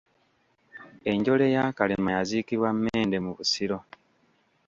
[1.11, 3.77] Enjole ya Kalema yaziikibwa Mmende mu Busiro.